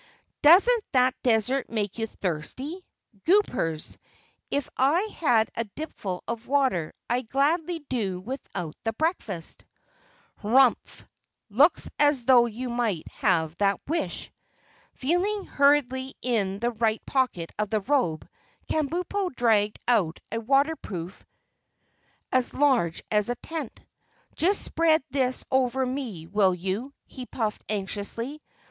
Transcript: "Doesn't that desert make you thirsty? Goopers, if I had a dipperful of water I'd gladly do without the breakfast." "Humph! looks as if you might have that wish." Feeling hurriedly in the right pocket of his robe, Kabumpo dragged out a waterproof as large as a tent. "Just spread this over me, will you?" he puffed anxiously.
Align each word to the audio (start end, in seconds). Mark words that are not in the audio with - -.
"Doesn't 0.41 0.83
that 0.93 1.13
desert 1.21 1.69
make 1.69 1.99
you 1.99 2.07
thirsty? 2.07 2.83
Goopers, 3.25 3.99
if 4.49 4.67
I 4.75 4.99
had 5.19 5.51
a 5.55 5.63
dipperful 5.65 6.23
of 6.27 6.47
water 6.47 6.93
I'd 7.07 7.29
gladly 7.29 7.85
do 7.87 8.19
without 8.19 8.75
the 8.83 8.93
breakfast." 8.93 9.63
"Humph! 10.37 11.05
looks 11.51 11.87
as 11.99 12.25
if 12.27 12.51
you 12.51 12.69
might 12.71 13.07
have 13.09 13.53
that 13.57 13.79
wish." 13.87 14.31
Feeling 14.95 15.45
hurriedly 15.45 16.15
in 16.23 16.57
the 16.57 16.71
right 16.71 17.05
pocket 17.05 17.51
of 17.59 17.71
his 17.71 17.87
robe, 17.87 18.27
Kabumpo 18.69 19.29
dragged 19.35 19.77
out 19.87 20.19
a 20.31 20.39
waterproof 20.41 21.23
as 22.31 22.55
large 22.55 23.03
as 23.11 23.29
a 23.29 23.35
tent. 23.35 23.79
"Just 24.35 24.63
spread 24.63 25.03
this 25.11 25.45
over 25.51 25.85
me, 25.85 26.25
will 26.25 26.55
you?" 26.55 26.91
he 27.05 27.27
puffed 27.27 27.63
anxiously. 27.69 28.41